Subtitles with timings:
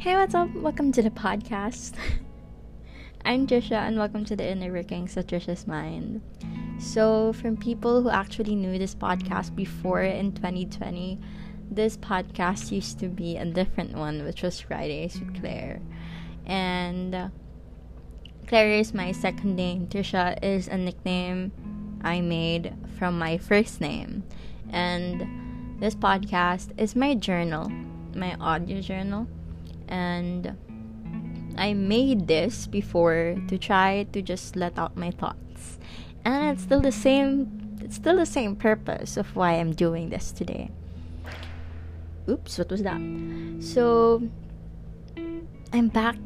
[0.00, 0.48] Hey, what's up?
[0.54, 1.92] Welcome to the podcast.
[3.26, 6.22] I'm Trisha, and welcome to the Inner Workings of Trisha's Mind.
[6.78, 11.20] So, from people who actually knew this podcast before in 2020,
[11.70, 15.82] this podcast used to be a different one, which was Fridays with Claire.
[16.46, 17.28] And uh,
[18.46, 19.86] Claire is my second name.
[19.86, 21.52] Trisha is a nickname
[22.02, 24.24] I made from my first name.
[24.70, 27.68] And this podcast is my journal,
[28.14, 29.28] my audio journal
[29.90, 30.56] and
[31.58, 35.78] I made this before to try to just let out my thoughts.
[36.24, 40.32] And it's still the same it's still the same purpose of why I'm doing this
[40.32, 40.70] today.
[42.28, 43.00] Oops, what was that?
[43.60, 44.22] So
[45.72, 46.16] I'm back.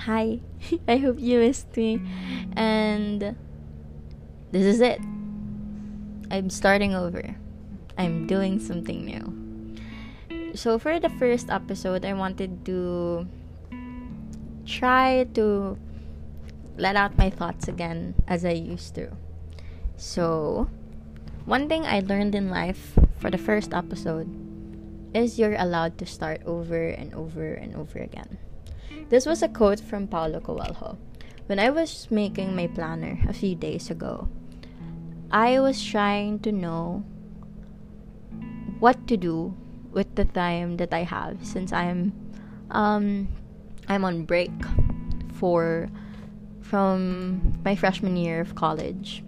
[0.00, 0.40] Hi.
[0.88, 2.00] I hope you missed me.
[2.56, 3.36] And
[4.52, 5.00] this is it.
[6.30, 7.36] I'm starting over.
[7.98, 9.37] I'm doing something new
[10.58, 13.30] so for the first episode, I wanted to
[14.66, 15.78] try to
[16.76, 19.14] let out my thoughts again as I used to.
[19.96, 20.68] So,
[21.46, 24.26] one thing I learned in life for the first episode
[25.14, 28.38] is you're allowed to start over and over and over again.
[29.10, 30.98] This was a quote from Paulo Coelho.
[31.46, 34.28] When I was making my planner a few days ago,
[35.30, 37.06] I was trying to know
[38.82, 39.54] what to do
[39.92, 42.12] with the time that I have since I'm
[42.70, 43.28] um
[43.88, 44.52] I'm on break
[45.34, 45.88] for
[46.60, 49.24] from my freshman year of college.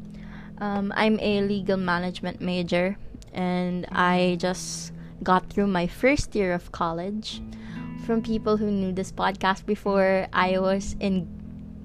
[0.58, 2.98] Um, I'm a legal management major
[3.32, 7.40] and I just got through my first year of college.
[8.04, 11.28] From people who knew this podcast before, I was in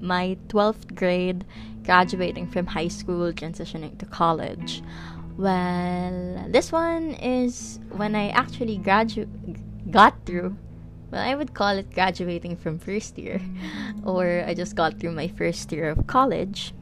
[0.02, 1.46] my 12th grade,
[1.84, 4.82] graduating from high school, transitioning to college.
[5.38, 9.28] Well, this one is when I actually gradu-
[9.92, 10.56] got through.
[11.12, 13.42] Well, I would call it graduating from first year,
[14.04, 16.74] or I just got through my first year of college.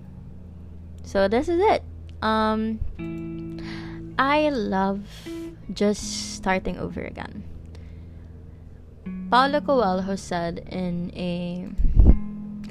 [1.04, 1.84] So this is it.
[2.22, 2.80] Um,
[4.18, 5.02] I love
[5.74, 7.44] just starting over again.
[9.30, 11.68] Paulo Coelho said in a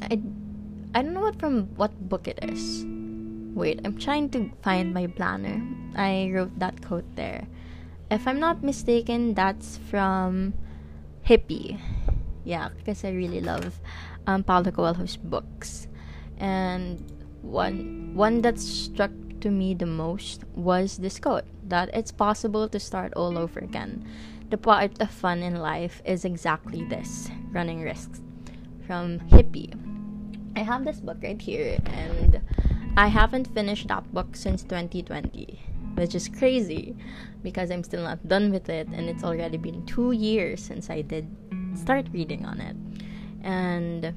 [0.03, 0.23] I,
[0.95, 2.87] I don't know what from what book it is
[3.55, 5.63] Wait, I'm trying to find my planner.
[5.95, 7.47] I wrote that quote there.
[8.11, 10.55] If I'm not mistaken, that's from
[11.27, 11.79] Hippie.
[12.45, 13.79] Yeah, because I really love
[14.27, 15.87] um, Paulo Coelho's books.
[16.39, 17.01] And
[17.43, 19.11] one one that struck
[19.41, 24.07] to me the most was this quote that it's possible to start all over again.
[24.51, 28.21] The part of fun in life is exactly this running risks.
[28.87, 29.73] From Hippie.
[30.57, 32.43] I have this book right here, and
[32.97, 35.59] I haven't finished that book since 2020,
[35.95, 36.95] which is crazy
[37.43, 41.01] because I'm still not done with it, and it's already been two years since I
[41.01, 41.27] did
[41.75, 42.77] start reading on it.
[43.43, 44.15] And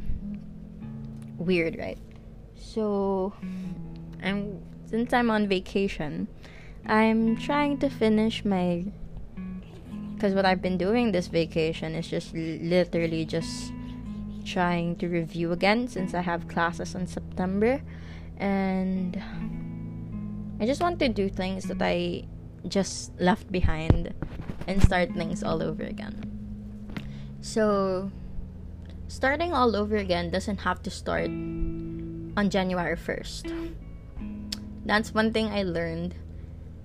[1.37, 1.97] weird, right?
[2.55, 3.33] So,
[4.21, 6.27] I'm since I'm on vacation,
[6.85, 8.83] I'm trying to finish my
[10.15, 13.71] because what I've been doing this vacation is just literally just
[14.43, 17.81] trying to review again since I have classes in September
[18.37, 19.21] and
[20.59, 22.25] I just want to do things that I
[22.67, 24.13] just left behind
[24.67, 26.21] and start things all over again.
[27.41, 28.11] So,
[29.07, 33.73] starting all over again doesn't have to start on January 1st.
[34.85, 36.15] That's one thing I learned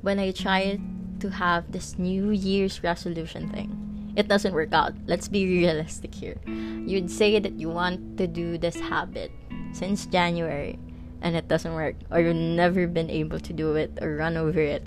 [0.03, 0.81] when I tried
[1.21, 4.13] to have this New Year's resolution thing.
[4.17, 4.95] It doesn't work out.
[5.07, 6.37] Let's be realistic here.
[6.47, 9.31] You'd say that you want to do this habit
[9.73, 10.79] since January,
[11.23, 14.61] and it doesn't work or you've never been able to do it or run over
[14.61, 14.87] it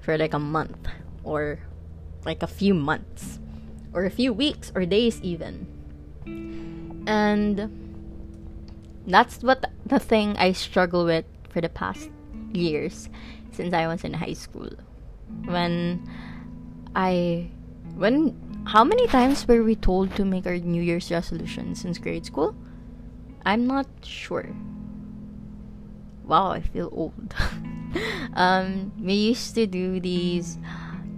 [0.00, 0.88] for like a month
[1.24, 1.58] or
[2.24, 3.38] like a few months
[3.92, 5.66] or a few weeks or days even.
[7.06, 7.76] And
[9.06, 12.10] that's what the thing i struggle with for the past
[12.52, 13.08] years
[13.50, 14.68] since i was in high school.
[15.44, 16.04] When
[16.94, 17.48] i
[17.96, 18.36] when
[18.66, 22.54] how many times were we told to make our new year's resolution since grade school?
[23.46, 24.54] I'm not sure
[26.30, 27.34] wow, I feel old.
[28.34, 30.56] um, we used to do these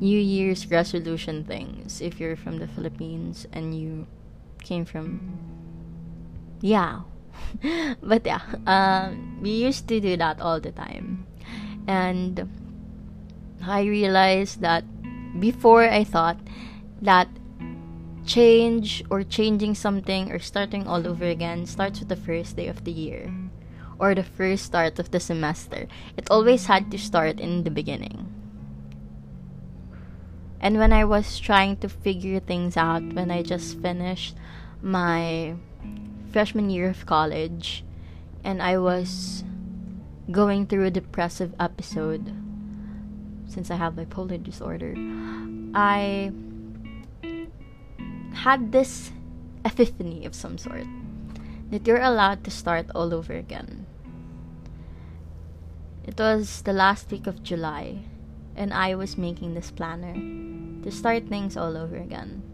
[0.00, 4.06] New Year's resolution things if you're from the Philippines and you
[4.64, 5.20] came from.
[6.62, 7.04] Yeah.
[8.02, 11.26] but yeah, um, we used to do that all the time.
[11.86, 12.48] And
[13.60, 14.84] I realized that
[15.38, 16.40] before I thought
[17.02, 17.28] that
[18.24, 22.84] change or changing something or starting all over again starts with the first day of
[22.84, 23.28] the year
[24.02, 25.86] or the first start of the semester.
[26.16, 28.26] It always had to start in the beginning.
[30.58, 34.34] And when I was trying to figure things out, when I just finished
[34.82, 35.54] my
[36.34, 37.84] freshman year of college,
[38.42, 39.44] and I was
[40.32, 42.26] going through a depressive episode,
[43.46, 44.98] since I have bipolar disorder,
[45.78, 46.32] I
[48.34, 49.12] had this
[49.64, 50.90] epiphany of some sort
[51.70, 53.86] that you're allowed to start all over again.
[56.12, 58.04] It was the last week of July,
[58.54, 60.12] and I was making this planner
[60.84, 62.44] to start things all over again.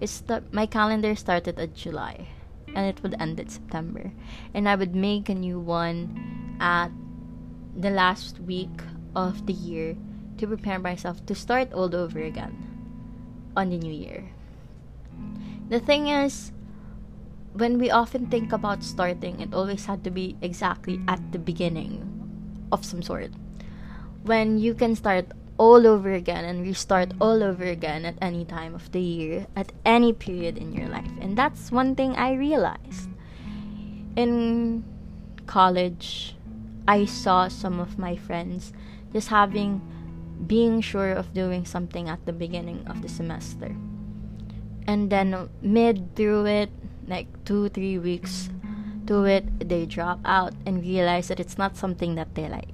[0.00, 2.28] It's the, my calendar started at July,
[2.72, 4.12] and it would end at September,
[4.54, 6.88] and I would make a new one at
[7.76, 8.80] the last week
[9.14, 9.94] of the year
[10.38, 12.56] to prepare myself to start all over again
[13.54, 14.32] on the new year.
[15.68, 16.50] The thing is,
[17.52, 22.15] when we often think about starting, it always had to be exactly at the beginning
[22.72, 23.30] of some sort.
[24.22, 25.26] When you can start
[25.58, 29.72] all over again and restart all over again at any time of the year, at
[29.84, 31.10] any period in your life.
[31.20, 33.08] And that's one thing I realized.
[34.16, 34.84] In
[35.46, 36.36] college,
[36.86, 38.72] I saw some of my friends
[39.12, 39.80] just having
[40.46, 43.74] being sure of doing something at the beginning of the semester.
[44.86, 46.70] And then mid through it,
[47.08, 48.50] like two, three weeks
[49.06, 52.68] to it, they drop out and realize that it's not something that they like.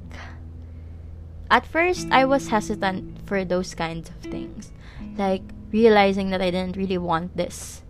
[1.50, 4.72] At first, I was hesitant for those kinds of things,
[5.18, 7.82] like realizing that I didn't really want this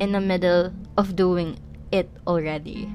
[0.00, 1.58] in the middle of doing
[1.92, 2.90] it already.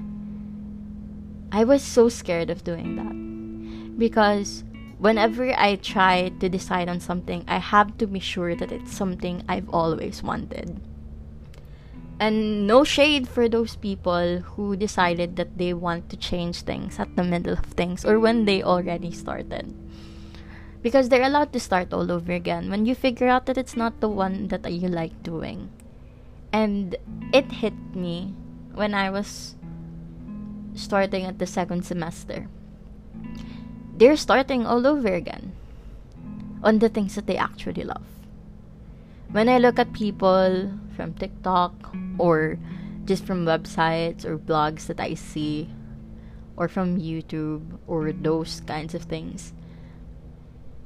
[1.51, 4.63] I was so scared of doing that because
[4.97, 9.43] whenever I try to decide on something, I have to be sure that it's something
[9.47, 10.81] I've always wanted.
[12.19, 17.15] And no shade for those people who decided that they want to change things at
[17.15, 19.73] the middle of things or when they already started.
[20.81, 23.99] Because they're allowed to start all over again when you figure out that it's not
[23.99, 25.69] the one that you like doing.
[26.53, 26.95] And
[27.33, 28.33] it hit me
[28.73, 29.55] when I was
[30.75, 32.47] starting at the second semester
[33.97, 35.53] they're starting all over again
[36.63, 38.03] on the things that they actually love.
[39.35, 42.57] When I look at people from TikTok or
[43.03, 45.67] just from websites or blogs that I see
[46.55, 49.51] or from YouTube or those kinds of things,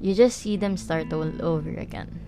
[0.02, 2.26] you just see them start all over again.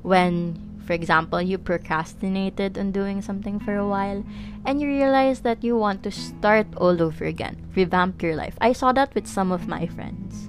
[0.00, 4.24] When for example, you procrastinated on doing something for a while
[4.64, 8.56] and you realize that you want to start all over again, revamp your life.
[8.62, 10.48] I saw that with some of my friends.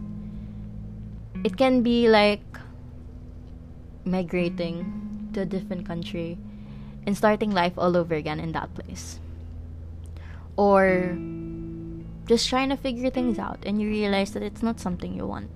[1.43, 2.47] It can be like
[4.07, 6.38] migrating to a different country
[7.06, 9.19] and starting life all over again in that place.
[10.56, 11.18] Or
[12.25, 15.50] just trying to figure things out and you realize that it's not something you want.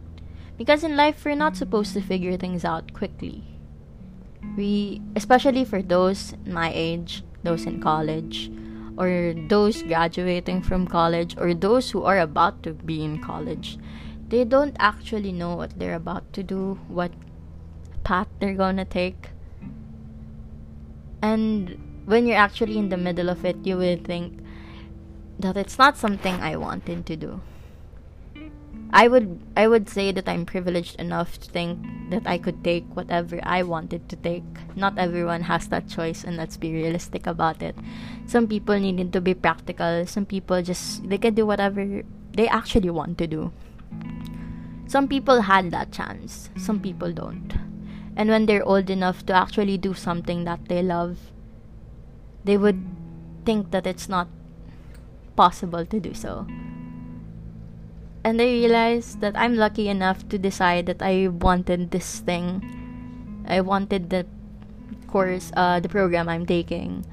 [0.57, 3.43] Because in life, we're not supposed to figure things out quickly
[4.55, 8.51] we especially for those my age those in college
[8.97, 13.77] or those graduating from college or those who are about to be in college
[14.27, 17.11] they don't actually know what they're about to do what
[18.11, 19.29] path they're gonna take
[21.21, 24.43] and when you're actually in the middle of it you will think
[25.39, 27.39] that it's not something i wanted to do
[28.93, 31.79] I would I would say that I'm privileged enough to think
[32.11, 34.43] that I could take whatever I wanted to take.
[34.75, 37.75] Not everyone has that choice and let's be realistic about it.
[38.27, 40.05] Some people needed to be practical.
[40.05, 42.03] Some people just they can do whatever
[42.35, 43.53] they actually want to do.
[44.87, 46.49] Some people had that chance.
[46.57, 47.70] Some people don't.
[48.15, 51.17] And when they're old enough to actually do something that they love,
[52.43, 52.83] they would
[53.45, 54.27] think that it's not
[55.35, 56.45] possible to do so
[58.23, 62.61] and I realized that I'm lucky enough to decide that I wanted this thing.
[63.47, 64.25] I wanted the
[65.07, 67.05] course, uh, the program I'm taking.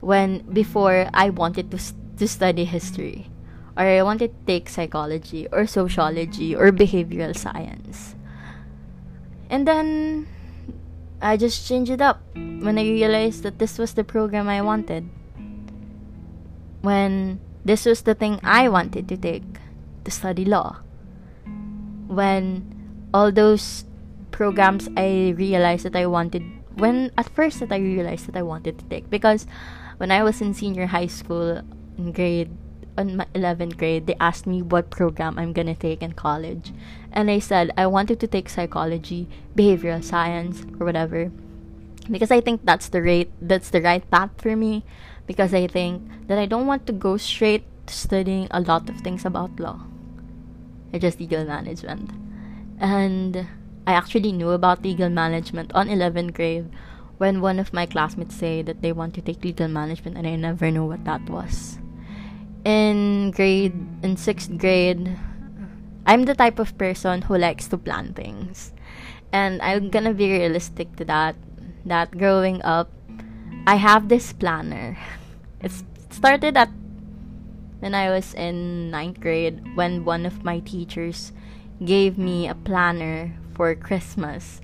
[0.00, 1.78] When before I wanted to
[2.18, 3.30] to study history,
[3.78, 8.17] or I wanted to take psychology or sociology or behavioral science,
[9.50, 10.26] and then
[11.20, 15.08] I just changed it up when I realized that this was the program I wanted.
[16.80, 19.44] When this was the thing I wanted to take
[20.04, 20.78] to study law.
[22.06, 22.64] When
[23.12, 23.84] all those
[24.30, 26.44] programs I realized that I wanted
[26.78, 29.46] when at first that I realized that I wanted to take because
[29.96, 31.60] when I was in senior high school
[31.98, 32.54] in grade
[32.98, 36.72] on my 11th grade they asked me what program I'm to take in college
[37.12, 41.30] and I said I wanted to take psychology, behavioral science or whatever
[42.10, 44.84] because I think that's the right that's the right path for me
[45.26, 49.00] because I think that I don't want to go straight to studying a lot of
[49.00, 49.80] things about law.
[50.92, 52.10] I just legal management.
[52.80, 53.46] And
[53.86, 56.70] I actually knew about legal management on 11th grade
[57.18, 60.36] when one of my classmates say that they want to take legal management and I
[60.36, 61.78] never knew what that was.
[62.64, 65.16] In grade in 6th grade,
[66.06, 68.72] I'm the type of person who likes to plan things.
[69.32, 71.36] And I'm gonna be realistic to that.
[71.84, 72.90] That growing up,
[73.66, 74.98] I have this planner.
[75.60, 75.72] It
[76.10, 76.70] started at
[77.80, 81.32] when I was in ninth grade when one of my teachers
[81.84, 84.60] gave me a planner for Christmas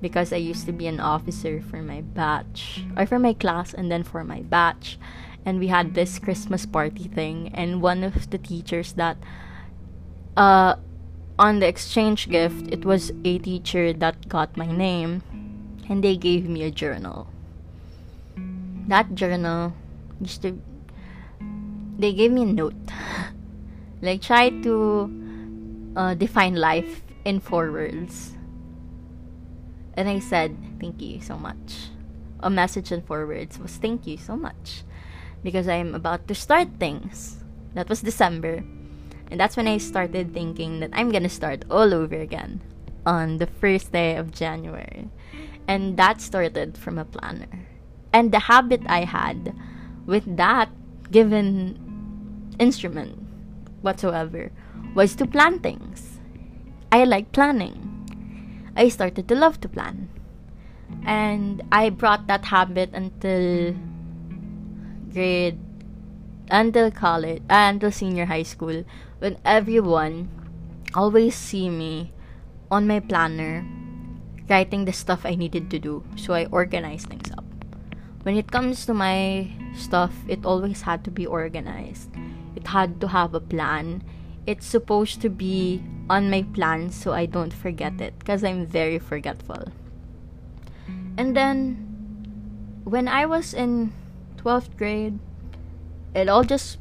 [0.00, 3.90] because I used to be an officer for my batch or for my class and
[3.90, 4.98] then for my batch
[5.46, 9.16] and we had this Christmas party thing and one of the teachers that
[10.36, 10.74] uh
[11.38, 15.22] on the exchange gift, it was a teacher that got my name
[15.88, 17.28] and they gave me a journal.
[18.88, 19.74] That journal
[20.20, 20.58] used to
[21.98, 22.74] they gave me a note.
[24.02, 28.32] like try to uh, define life in four words.
[29.94, 31.88] And I said, Thank you so much.
[32.40, 34.84] A message in four words was thank you so much.
[35.46, 37.38] Because I'm about to start things.
[37.78, 38.66] That was December.
[39.30, 42.66] And that's when I started thinking that I'm gonna start all over again
[43.06, 45.06] on the first day of January.
[45.70, 47.70] And that started from a planner.
[48.12, 49.54] And the habit I had
[50.02, 50.66] with that
[51.14, 51.78] given
[52.58, 53.14] instrument
[53.82, 54.50] whatsoever
[54.98, 56.18] was to plan things.
[56.90, 57.78] I like planning.
[58.74, 60.10] I started to love to plan.
[61.06, 63.76] And I brought that habit until
[65.16, 65.56] grade
[66.52, 68.84] until college uh, until senior high school
[69.18, 70.28] when everyone
[70.94, 72.12] always see me
[72.70, 73.64] on my planner
[74.48, 76.04] writing the stuff I needed to do.
[76.16, 77.44] So I organize things up.
[78.22, 82.10] When it comes to my stuff, it always had to be organized.
[82.54, 84.04] It had to have a plan.
[84.46, 88.98] It's supposed to be on my plan so I don't forget it because I'm very
[88.98, 89.72] forgetful.
[91.18, 91.82] And then
[92.84, 93.92] when I was in
[94.46, 95.18] 12th grade,
[96.14, 96.78] it all just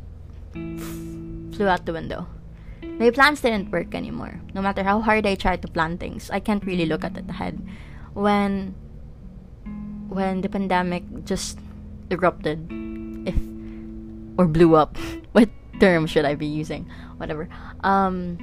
[0.53, 2.29] flew out the window.
[3.01, 4.39] My plans didn't work anymore.
[4.53, 7.25] No matter how hard I tried to plan things, I can't really look at it
[7.27, 7.57] ahead.
[8.13, 8.77] When
[10.13, 11.57] when the pandemic just
[12.13, 12.69] erupted,
[13.25, 13.35] if
[14.37, 14.95] or blew up,
[15.33, 15.49] what
[15.81, 16.85] term should I be using?
[17.17, 17.49] Whatever.
[17.81, 18.37] Um,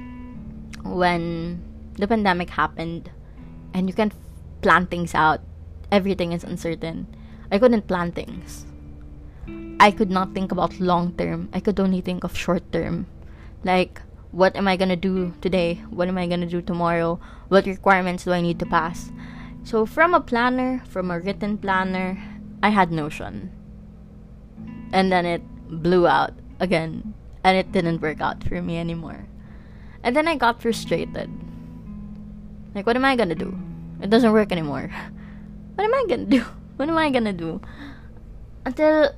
[0.83, 1.63] when
[1.95, 3.09] the pandemic happened,
[3.73, 4.13] and you can't
[4.61, 5.39] plan things out,
[5.95, 7.07] everything is uncertain.
[7.49, 8.67] I couldn't plan things.
[9.83, 11.49] I could not think about long term.
[11.51, 13.05] I could only think of short term.
[13.65, 13.99] Like,
[14.31, 15.83] what am I gonna do today?
[15.91, 17.19] What am I gonna do tomorrow?
[17.49, 19.11] What requirements do I need to pass?
[19.67, 22.15] So, from a planner, from a written planner,
[22.63, 23.51] I had Notion.
[24.93, 27.13] And then it blew out again.
[27.43, 29.27] And it didn't work out for me anymore.
[30.01, 31.27] And then I got frustrated.
[32.73, 33.59] Like, what am I gonna do?
[33.99, 34.87] It doesn't work anymore.
[35.75, 36.45] What am I gonna do?
[36.77, 37.59] What am I gonna do?
[38.63, 39.11] Until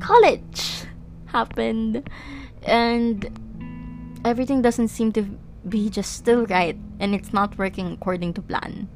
[0.00, 0.84] college
[1.26, 2.08] happened
[2.62, 3.28] and
[4.24, 5.22] everything doesn't seem to
[5.68, 8.88] be just still right and it's not working according to plan.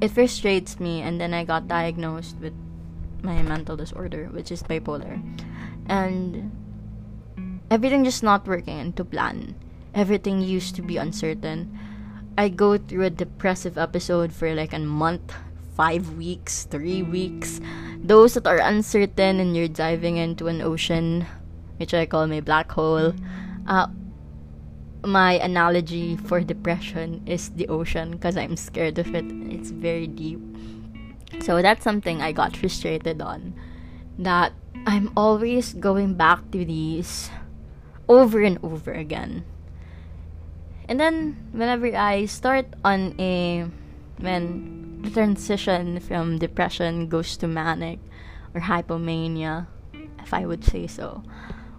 [0.00, 2.52] It frustrates me and then I got diagnosed with
[3.22, 5.20] my mental disorder, which is bipolar.
[5.86, 6.50] And
[7.70, 9.54] everything just not working into plan.
[9.94, 11.78] Everything used to be uncertain.
[12.36, 15.32] I go through a depressive episode for like a month,
[15.74, 17.60] five weeks, three weeks
[18.04, 21.26] those that are uncertain and you're diving into an ocean,
[21.78, 23.14] which I call my black hole,
[23.66, 23.88] uh,
[25.02, 29.24] my analogy for depression is the ocean because I'm scared of it.
[29.48, 30.40] It's very deep.
[31.40, 33.54] So that's something I got frustrated on.
[34.18, 34.52] That
[34.86, 37.30] I'm always going back to these
[38.06, 39.44] over and over again.
[40.88, 43.64] And then whenever I start on a
[44.20, 47.98] when transition from depression goes to manic
[48.54, 49.66] or hypomania,
[50.22, 51.22] if I would say so.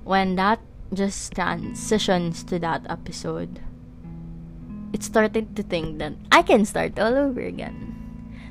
[0.03, 0.59] When that
[0.93, 3.59] just transitions to that episode,
[4.93, 7.95] it started to think that I can start all over again.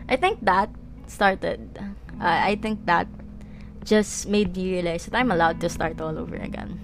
[0.09, 0.71] I think that
[1.07, 1.79] started.
[1.79, 1.89] Uh,
[2.21, 3.09] I think that
[3.85, 6.81] just made me realize that I'm allowed to start all over again.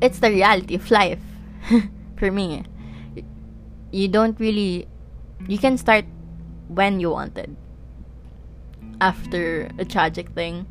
[0.00, 1.20] It's the reality of life
[2.16, 2.64] for me.
[3.90, 4.88] You don't really
[5.48, 6.04] you can start
[6.68, 7.56] when you wanted
[9.00, 10.66] after a tragic thing.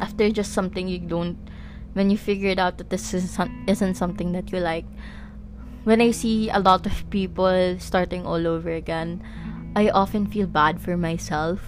[0.00, 1.38] After just something you don't
[1.94, 4.84] when you figured out that this is, isn't something that you like.
[5.84, 9.24] When i see a lot of people starting all over again
[9.74, 11.64] i often feel bad for myself.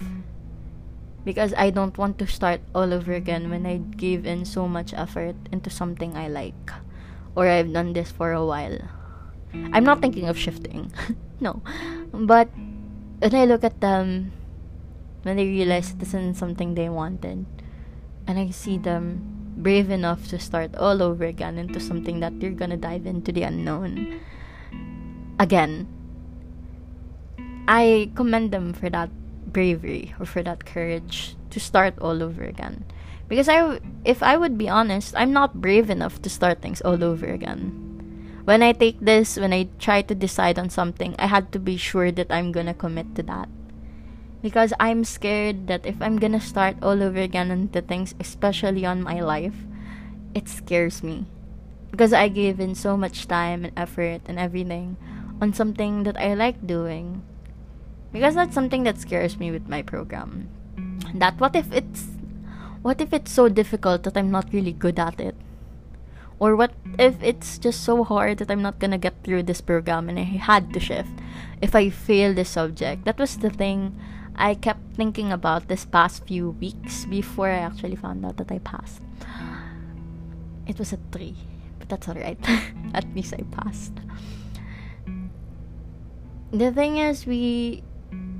[1.25, 4.93] Because i don't want to start all over again when i gave in so much
[4.93, 6.71] effort into something i like.
[7.35, 9.00] Or i've done this for a while
[9.53, 10.91] I'm not thinking of shifting.
[11.39, 11.61] no.
[12.13, 12.49] But
[13.19, 14.31] when I look at them,
[15.23, 17.45] when they realize this isn't something they wanted,
[18.27, 22.55] and I see them brave enough to start all over again into something that they're
[22.55, 24.19] gonna dive into the unknown
[25.41, 25.87] again,
[27.67, 29.09] I commend them for that
[29.51, 32.85] bravery or for that courage to start all over again.
[33.27, 37.03] Because I, if I would be honest, I'm not brave enough to start things all
[37.03, 37.90] over again.
[38.43, 41.77] When I take this, when I try to decide on something, I had to be
[41.77, 43.49] sure that I'm gonna commit to that.
[44.41, 48.85] Because I'm scared that if I'm gonna start all over again on the things, especially
[48.85, 49.53] on my life,
[50.33, 51.27] it scares me.
[51.91, 54.97] Because I gave in so much time and effort and everything
[55.39, 57.21] on something that I like doing.
[58.11, 60.49] Because that's something that scares me with my program.
[61.13, 62.07] That what if it's
[62.81, 65.35] what if it's so difficult that I'm not really good at it?
[66.41, 70.09] Or what if it's just so hard that I'm not gonna get through this program
[70.09, 71.13] and I had to shift
[71.61, 73.05] if I fail this subject?
[73.05, 73.93] That was the thing
[74.33, 78.57] I kept thinking about this past few weeks before I actually found out that I
[78.57, 79.05] passed.
[80.65, 81.37] It was a 3,
[81.77, 82.41] but that's alright.
[82.95, 83.93] At least I passed.
[86.49, 87.83] The thing is, we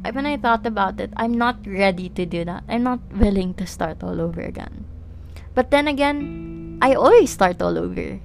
[0.02, 2.64] when I thought about it, I'm not ready to do that.
[2.68, 4.86] I'm not willing to start all over again.
[5.54, 8.20] But then again, I always start all over.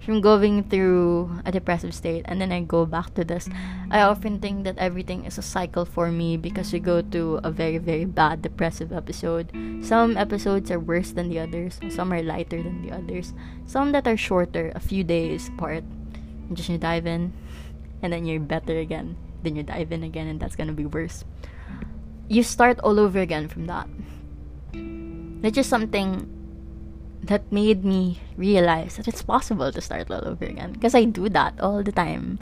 [0.00, 3.48] From going through a depressive state and then I go back to this.
[3.90, 7.50] I often think that everything is a cycle for me because we go to a
[7.50, 9.52] very, very bad depressive episode.
[9.84, 13.34] Some episodes are worse than the others, some are lighter than the others,
[13.66, 15.84] some that are shorter, a few days apart.
[16.48, 17.34] And just you dive in,
[18.02, 21.24] and then you're better again then you dive in again and that's gonna be worse
[22.28, 23.88] you start all over again from that
[25.42, 26.28] that's just something
[27.22, 30.72] that made me realize that it's possible to start all over again.
[30.72, 32.38] Because i do that all the time.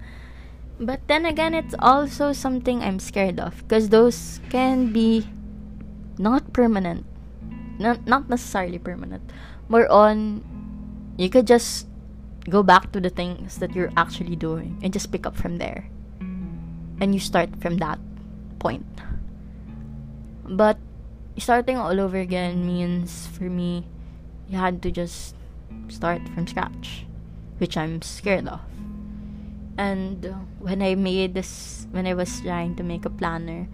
[0.79, 5.27] But then again it's also something i'm scared of because those can be
[6.19, 7.05] not permanent.
[7.79, 9.23] Not, not necessarily permanent.
[9.69, 10.43] More on
[11.17, 11.87] you could just
[12.49, 15.91] go back to the things that you're actually doing and just pick up from there.
[17.01, 17.99] And you start from that
[18.59, 18.87] point.
[20.49, 20.79] But
[21.37, 23.87] starting all over again means for me,
[24.49, 25.35] you had to just
[25.89, 27.07] start from scratch,
[27.59, 28.61] which I'm scared of.
[29.77, 33.69] And when I made this, when I was trying to make a planner,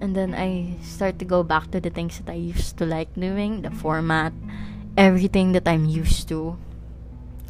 [0.00, 3.14] and then I start to go back to the things that I used to like
[3.14, 4.32] doing, the format,
[4.96, 6.58] everything that I'm used to,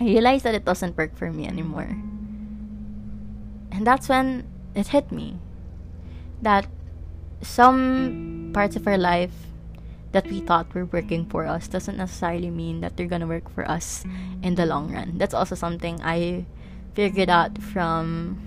[0.01, 1.97] I realized that it doesn't work for me anymore.
[3.73, 5.39] And that's when it hit me
[6.43, 6.67] that
[7.41, 9.33] some parts of our life
[10.13, 13.69] that we thought were working for us doesn't necessarily mean that they're gonna work for
[13.69, 14.05] us
[14.43, 15.19] in the long run.
[15.19, 16.47] That's also something I
[16.95, 18.39] figured out from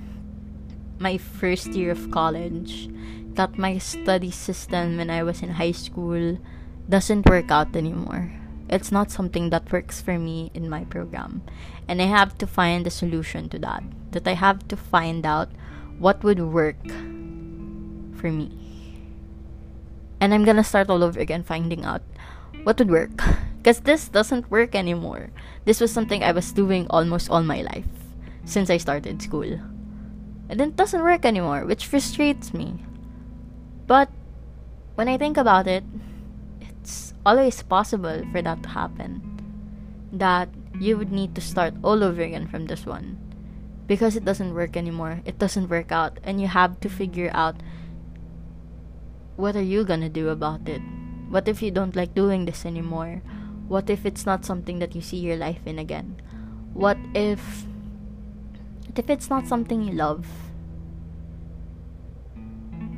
[0.99, 2.89] my first year of college
[3.33, 6.37] that my study system when I was in high school
[6.87, 8.31] doesn't work out anymore.
[8.69, 11.43] It's not something that works for me in my program.
[11.87, 13.83] And I have to find a solution to that.
[14.11, 15.49] That I have to find out
[15.99, 16.81] what would work
[18.15, 18.64] for me.
[20.25, 22.01] And I'm gonna start all over again finding out
[22.65, 23.13] what would work.
[23.61, 25.29] Because this doesn't work anymore.
[25.65, 27.85] This was something I was doing almost all my life
[28.45, 29.61] since I started school.
[30.49, 32.81] And it doesn't work anymore, which frustrates me.
[33.85, 34.09] But
[34.95, 35.83] when I think about it,
[36.61, 39.21] it's always possible for that to happen.
[40.13, 43.17] That you would need to start all over again from this one
[43.85, 45.21] because it doesn't work anymore.
[45.25, 47.57] It doesn't work out, and you have to figure out
[49.35, 50.81] what are you gonna do about it.
[51.29, 53.21] What if you don't like doing this anymore?
[53.67, 56.21] What if it's not something that you see your life in again?
[56.73, 57.65] What if
[58.85, 60.25] what if it's not something you love?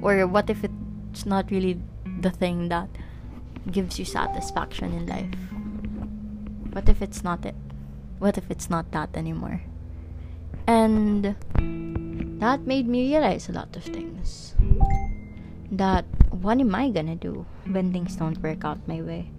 [0.01, 1.81] Or what if it's not really
[2.21, 2.89] the thing that
[3.71, 5.33] gives you satisfaction in life?
[6.73, 7.55] What if it's not it?
[8.19, 9.61] What if it's not that anymore?
[10.67, 11.35] And
[12.39, 14.53] that made me realize a lot of things.
[15.71, 16.05] That
[16.41, 19.31] what am I gonna do when things don't work out my way?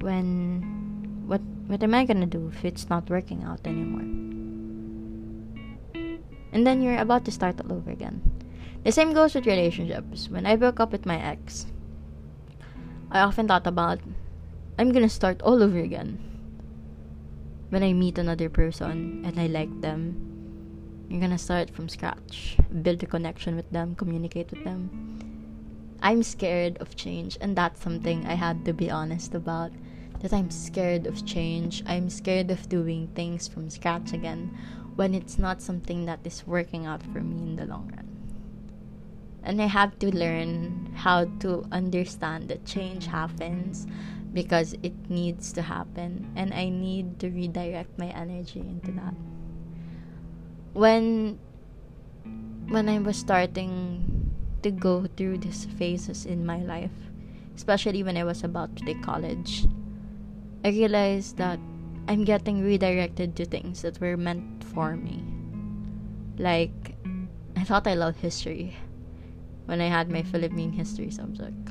[0.00, 4.08] When what what am I gonna do if it's not working out anymore?
[6.52, 8.20] And then you're about to start all over again.
[8.84, 10.28] The same goes with relationships.
[10.28, 11.66] When I broke up with my ex,
[13.10, 14.00] I often thought about
[14.78, 16.18] I'm gonna start all over again.
[17.70, 20.30] When I meet another person and I like them
[21.10, 25.18] you're gonna start from scratch, build a connection with them, communicate with them.
[26.02, 29.72] I'm scared of change, and that's something I had to be honest about.
[30.20, 31.82] That I'm scared of change.
[31.86, 34.56] I'm scared of doing things from scratch again.
[34.96, 38.06] when it's not something that is working out for me in the long run.
[39.42, 43.86] And I have to learn how to understand that change happens
[44.34, 49.14] because it needs to happen and I need to redirect my energy into that.
[50.74, 51.38] When
[52.68, 54.04] when I was starting
[54.62, 56.94] to go through these phases in my life,
[57.56, 59.66] especially when I was about to take college,
[60.64, 61.58] I realized that
[62.08, 65.22] I'm getting redirected to things that were meant for me.
[66.38, 66.96] Like,
[67.56, 68.76] I thought I loved history
[69.66, 71.70] when I had my Philippine history subject.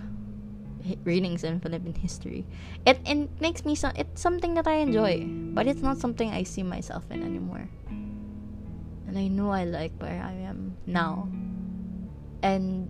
[1.03, 2.45] Readings in Philippine history.
[2.85, 6.43] It, it makes me so it's something that I enjoy, but it's not something I
[6.43, 7.67] see myself in anymore.
[9.05, 11.27] And I know I like where I am now.
[12.41, 12.89] And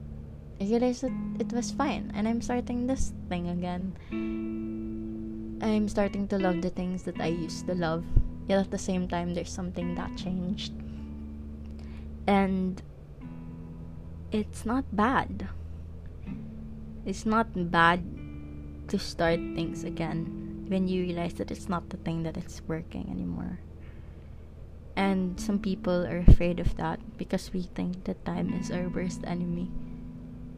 [0.61, 3.95] I realized that it was fine, and I'm starting this thing again.
[5.61, 8.03] I'm starting to love the things that I used to love,
[8.47, 10.73] yet at the same time, there's something that changed.
[12.27, 12.81] And
[14.31, 15.47] it's not bad.
[17.05, 18.03] It's not bad
[18.89, 23.07] to start things again when you realize that it's not the thing that it's working
[23.09, 23.59] anymore.
[24.99, 29.23] And some people are afraid of that because we think that time is our worst
[29.23, 29.71] enemy.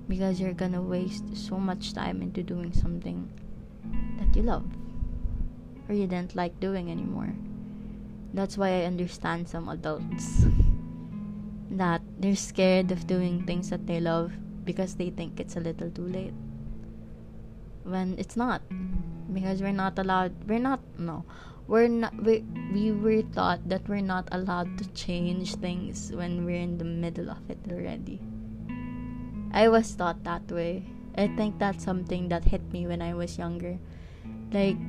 [0.10, 3.30] Because you're gonna waste so much time into doing something
[4.18, 4.66] that you love
[5.88, 7.30] or you don't like doing anymore.
[8.34, 10.50] That's why I understand some adults
[11.78, 14.34] that they're scared of doing things that they love
[14.66, 16.34] because they think it's a little too late.
[17.84, 18.64] When it's not.
[19.32, 21.26] Because we're not allowed, we're not, no,
[21.68, 22.44] we're not we,
[22.74, 27.30] we were taught that we're not allowed to change things when we're in the middle
[27.30, 28.20] of it already
[29.54, 30.84] i was taught that way
[31.18, 33.78] i think that's something that hit me when i was younger
[34.52, 34.82] like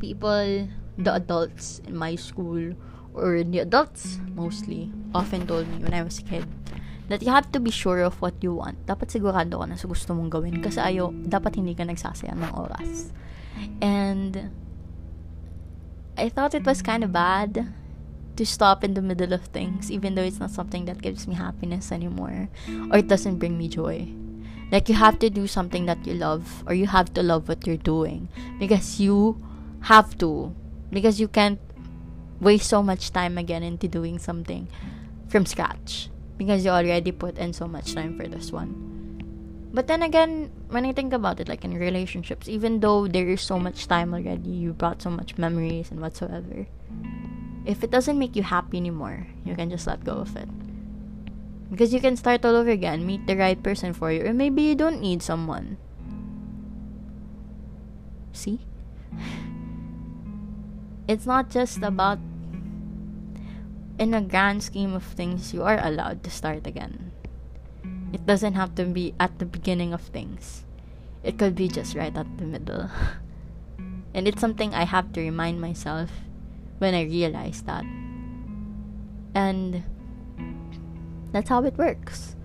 [0.00, 2.74] people the adults in my school
[3.14, 6.46] or the adults mostly often told me when i was a kid
[7.08, 8.84] that you have to be sure of what you want.
[8.84, 12.52] Dapat sigurado ka na sa gusto mong gawin kasi ayo, dapat hindi ka nagsasayang ng
[12.52, 13.10] oras.
[13.80, 14.52] And
[16.18, 17.72] I thought it was kind of bad
[18.36, 21.34] to stop in the middle of things, even though it's not something that gives me
[21.34, 22.48] happiness anymore
[22.90, 24.08] or it doesn't bring me joy.
[24.70, 27.66] Like, you have to do something that you love, or you have to love what
[27.66, 28.28] you're doing
[28.58, 29.42] because you
[29.82, 30.54] have to,
[30.90, 31.58] because you can't
[32.40, 34.68] waste so much time again into doing something
[35.28, 38.97] from scratch because you already put in so much time for this one.
[39.72, 43.42] But then again, when I think about it, like in relationships, even though there is
[43.42, 46.66] so much time already, you brought so much memories and whatsoever,
[47.66, 50.48] if it doesn't make you happy anymore, you can just let go of it.
[51.70, 54.62] Because you can start all over again, meet the right person for you, or maybe
[54.62, 55.76] you don't need someone.
[58.32, 58.60] See?
[61.08, 62.18] It's not just about,
[63.98, 67.12] in a grand scheme of things, you are allowed to start again
[68.12, 70.64] it doesn't have to be at the beginning of things.
[71.22, 72.90] It could be just right at the middle.
[74.14, 76.10] and it's something I have to remind myself
[76.78, 77.84] when I realize that.
[79.34, 79.84] And
[81.32, 82.36] that's how it works.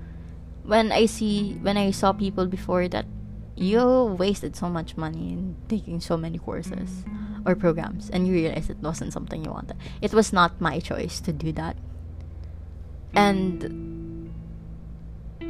[0.63, 3.05] When I see when I saw people before that
[3.55, 7.05] you wasted so much money in taking so many courses
[7.45, 9.77] or programs and you realize it wasn't something you wanted.
[10.01, 11.77] It was not my choice to do that.
[13.13, 13.92] And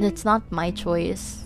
[0.00, 1.44] that's not my choice.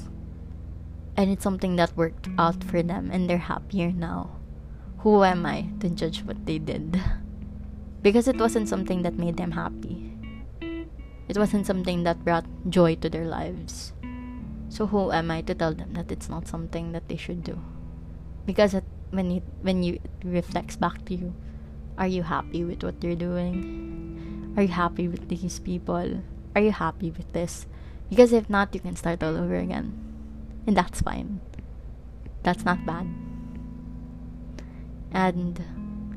[1.17, 4.31] And it's something that worked out for them and they're happier now.
[4.99, 7.01] Who am I to judge what they did?
[8.03, 10.17] Because it wasn't something that made them happy.
[11.29, 13.93] It wasn't something that brought joy to their lives.
[14.69, 17.59] So who am I to tell them that it's not something that they should do?
[18.47, 21.35] Because it, when you when you reflects back to you,
[21.99, 24.55] are you happy with what you're doing?
[24.57, 26.23] Are you happy with these people?
[26.55, 27.67] Are you happy with this?
[28.09, 29.93] Because if not, you can start all over again.
[30.67, 31.41] And that's fine.
[32.43, 33.07] That's not bad.
[35.13, 35.63] And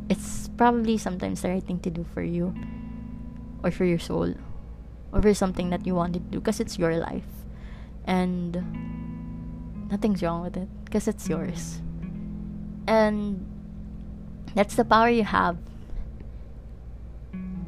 [0.10, 2.54] it's probably sometimes the right thing to do for you
[3.64, 4.34] or for your soul
[5.14, 7.28] or for something that you wanted to do because it's your life.
[8.06, 11.82] And nothing's wrong with it because it's yours.
[12.88, 13.46] And
[14.56, 15.58] that's the power you have.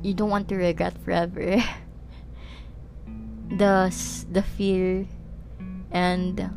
[0.01, 1.63] You don't want to regret forever.
[3.49, 3.91] the
[4.31, 5.05] the fear
[5.91, 6.49] and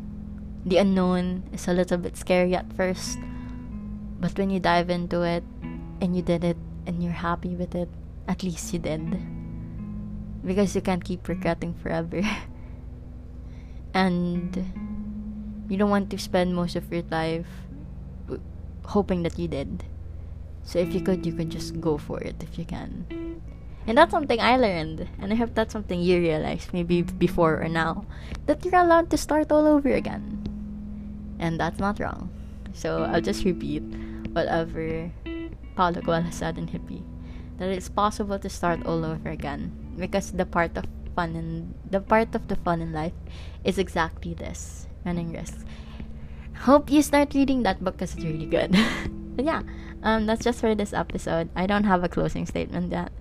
[0.64, 3.18] the unknown is a little bit scary at first.
[4.18, 5.44] But when you dive into it
[6.00, 7.88] and you did it and you're happy with it
[8.28, 9.02] at least you did.
[10.44, 12.22] Because you can't keep regretting forever.
[13.94, 14.52] And
[15.70, 17.48] you don't want to spend most of your life
[18.84, 19.84] hoping that you did.
[20.64, 23.08] So if you could you could just go for it if you can
[23.86, 25.08] And that's something I learned.
[25.20, 28.04] And I hope that's something you realize, maybe before or now,
[28.46, 30.42] that you're allowed to start all over again.
[31.38, 32.30] And that's not wrong.
[32.72, 33.82] So I'll just repeat
[34.32, 35.10] whatever
[35.76, 37.02] Paulo Coelho said in Hippie.
[37.58, 39.72] That it's possible to start all over again.
[39.96, 43.16] Because the part of fun in the part of the fun in life
[43.64, 44.86] is exactly this.
[45.04, 45.64] Running risks.
[46.68, 48.76] Hope you start reading that book because it's really good.
[49.36, 49.62] but yeah,
[50.02, 51.48] um, that's just for this episode.
[51.54, 53.12] I don't have a closing statement yet.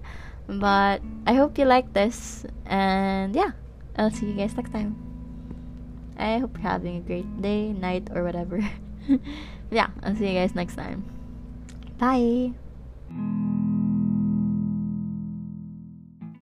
[0.48, 2.46] But I hope you like this.
[2.66, 3.52] And yeah,
[3.98, 4.96] I'll see you guys next time.
[6.18, 8.64] I hope you're having a great day, night, or whatever.
[9.72, 11.04] yeah, I'll see you guys next time.
[11.98, 12.54] Bye.